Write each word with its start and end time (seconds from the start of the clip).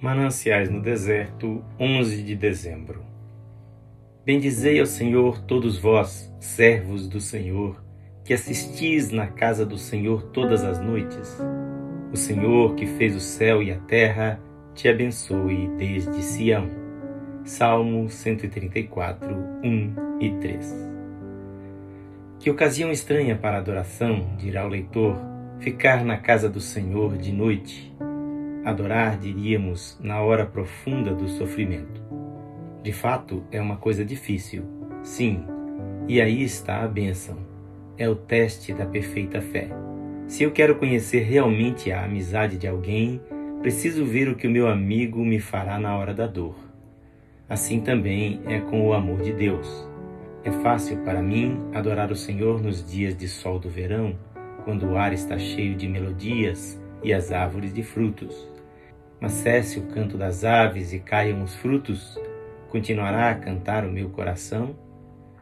Mananciais 0.00 0.70
no 0.70 0.80
Deserto, 0.80 1.62
11 1.78 2.22
de 2.22 2.34
dezembro. 2.34 3.04
Bendizei 4.24 4.80
ao 4.80 4.86
Senhor 4.86 5.42
todos 5.42 5.76
vós, 5.76 6.34
servos 6.40 7.06
do 7.06 7.20
Senhor, 7.20 7.84
que 8.24 8.32
assistis 8.32 9.10
na 9.10 9.26
casa 9.26 9.66
do 9.66 9.76
Senhor 9.76 10.22
todas 10.30 10.64
as 10.64 10.80
noites. 10.80 11.38
O 12.10 12.16
Senhor 12.16 12.76
que 12.76 12.86
fez 12.86 13.14
o 13.14 13.20
céu 13.20 13.62
e 13.62 13.70
a 13.70 13.76
terra 13.76 14.40
te 14.74 14.88
abençoe 14.88 15.68
desde 15.76 16.22
Sião. 16.22 16.70
Salmo 17.44 18.08
134, 18.08 19.28
1 19.62 20.18
e 20.18 20.30
3. 20.40 20.90
Que 22.38 22.50
ocasião 22.50 22.90
estranha 22.90 23.36
para 23.36 23.58
adoração, 23.58 24.34
dirá 24.38 24.64
o 24.64 24.70
leitor, 24.70 25.18
ficar 25.58 26.02
na 26.06 26.16
casa 26.16 26.48
do 26.48 26.58
Senhor 26.58 27.18
de 27.18 27.32
noite 27.32 27.94
Adorar, 28.62 29.16
diríamos, 29.16 29.98
na 30.02 30.20
hora 30.20 30.44
profunda 30.44 31.14
do 31.14 31.26
sofrimento. 31.28 32.02
De 32.82 32.92
fato, 32.92 33.42
é 33.50 33.58
uma 33.58 33.76
coisa 33.76 34.04
difícil, 34.04 34.64
sim, 35.02 35.42
e 36.06 36.20
aí 36.20 36.42
está 36.42 36.82
a 36.82 36.88
bênção. 36.88 37.38
É 37.96 38.06
o 38.06 38.14
teste 38.14 38.74
da 38.74 38.84
perfeita 38.84 39.40
fé. 39.40 39.68
Se 40.26 40.42
eu 40.42 40.50
quero 40.50 40.76
conhecer 40.76 41.20
realmente 41.20 41.90
a 41.90 42.04
amizade 42.04 42.58
de 42.58 42.68
alguém, 42.68 43.18
preciso 43.62 44.04
ver 44.04 44.28
o 44.28 44.36
que 44.36 44.46
o 44.46 44.50
meu 44.50 44.68
amigo 44.68 45.24
me 45.24 45.40
fará 45.40 45.78
na 45.78 45.96
hora 45.96 46.12
da 46.12 46.26
dor. 46.26 46.54
Assim 47.48 47.80
também 47.80 48.42
é 48.46 48.60
com 48.60 48.86
o 48.86 48.92
amor 48.92 49.22
de 49.22 49.32
Deus. 49.32 49.88
É 50.44 50.50
fácil 50.50 50.98
para 50.98 51.22
mim 51.22 51.58
adorar 51.72 52.12
o 52.12 52.16
Senhor 52.16 52.62
nos 52.62 52.84
dias 52.84 53.16
de 53.16 53.26
sol 53.26 53.58
do 53.58 53.70
verão, 53.70 54.16
quando 54.64 54.86
o 54.86 54.96
ar 54.96 55.14
está 55.14 55.38
cheio 55.38 55.74
de 55.74 55.88
melodias 55.88 56.78
e 57.02 57.12
as 57.12 57.32
árvores 57.32 57.72
de 57.72 57.82
frutos. 57.82 58.48
Mas 59.20 59.32
cesse 59.32 59.78
o 59.78 59.86
canto 59.88 60.16
das 60.16 60.44
aves 60.44 60.92
e 60.92 60.98
caiam 60.98 61.42
os 61.42 61.54
frutos, 61.54 62.18
continuará 62.70 63.30
a 63.30 63.34
cantar 63.34 63.84
o 63.84 63.90
meu 63.92 64.08
coração? 64.10 64.74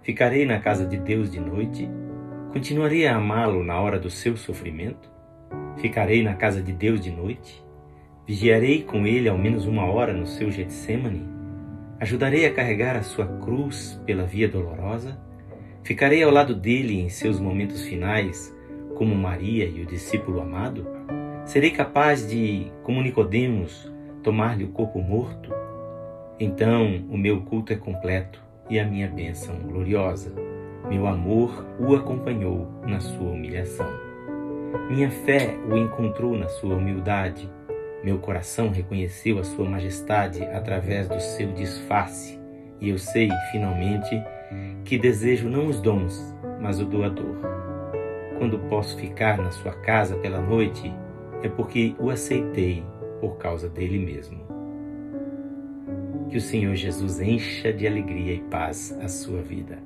Ficarei 0.02 0.44
na 0.46 0.58
casa 0.58 0.86
de 0.86 0.96
Deus 0.96 1.30
de 1.30 1.38
noite? 1.38 1.88
Continuarei 2.52 3.06
a 3.06 3.16
amá-lo 3.16 3.62
na 3.62 3.78
hora 3.78 3.98
do 3.98 4.10
seu 4.10 4.36
sofrimento? 4.36 5.10
Ficarei 5.76 6.22
na 6.22 6.34
casa 6.34 6.62
de 6.62 6.72
Deus 6.72 7.00
de 7.00 7.10
noite? 7.10 7.62
Vigiarei 8.26 8.82
com 8.82 9.06
ele 9.06 9.28
ao 9.28 9.38
menos 9.38 9.66
uma 9.66 9.84
hora 9.84 10.12
no 10.12 10.26
seu 10.26 10.50
Getsemane? 10.50 11.26
Ajudarei 12.00 12.46
a 12.46 12.52
carregar 12.52 12.96
a 12.96 13.02
sua 13.02 13.26
cruz 13.38 14.00
pela 14.04 14.24
via 14.24 14.48
dolorosa? 14.48 15.20
Ficarei 15.82 16.22
ao 16.22 16.30
lado 16.30 16.54
dele 16.54 17.00
em 17.00 17.08
seus 17.08 17.40
momentos 17.40 17.82
finais, 17.82 18.54
como 18.96 19.14
Maria 19.14 19.64
e 19.66 19.82
o 19.82 19.86
discípulo 19.86 20.40
amado? 20.40 20.86
Serei 21.48 21.70
capaz 21.70 22.28
de, 22.28 22.70
como 22.82 23.00
Nicodemos, 23.00 23.90
tomar-lhe 24.22 24.64
o 24.64 24.68
corpo 24.68 25.00
morto? 25.00 25.50
Então 26.38 27.02
o 27.08 27.16
meu 27.16 27.40
culto 27.40 27.72
é 27.72 27.76
completo 27.76 28.38
e 28.68 28.78
a 28.78 28.84
minha 28.84 29.08
bênção 29.08 29.54
gloriosa. 29.60 30.30
Meu 30.90 31.06
amor 31.06 31.64
o 31.80 31.96
acompanhou 31.96 32.68
na 32.86 33.00
sua 33.00 33.30
humilhação. 33.30 33.88
Minha 34.90 35.10
fé 35.10 35.56
o 35.66 35.74
encontrou 35.74 36.36
na 36.36 36.50
sua 36.50 36.74
humildade. 36.74 37.50
Meu 38.04 38.18
coração 38.18 38.68
reconheceu 38.68 39.38
a 39.38 39.44
sua 39.44 39.66
majestade 39.66 40.44
através 40.52 41.08
do 41.08 41.18
seu 41.18 41.50
disfarce. 41.52 42.38
E 42.78 42.90
eu 42.90 42.98
sei, 42.98 43.30
finalmente, 43.50 44.22
que 44.84 44.98
desejo 44.98 45.48
não 45.48 45.68
os 45.68 45.80
dons, 45.80 46.36
mas 46.60 46.78
o 46.78 46.84
doador. 46.84 47.38
Quando 48.36 48.58
posso 48.68 48.98
ficar 48.98 49.38
na 49.38 49.50
sua 49.50 49.72
casa 49.72 50.14
pela 50.16 50.42
noite 50.42 50.92
é 51.42 51.48
porque 51.48 51.94
o 51.98 52.10
aceitei 52.10 52.84
por 53.20 53.36
causa 53.36 53.68
dele 53.68 53.98
mesmo. 53.98 54.40
Que 56.28 56.36
o 56.36 56.40
Senhor 56.40 56.74
Jesus 56.74 57.20
encha 57.20 57.72
de 57.72 57.86
alegria 57.86 58.34
e 58.34 58.40
paz 58.40 58.96
a 59.00 59.08
sua 59.08 59.40
vida. 59.40 59.78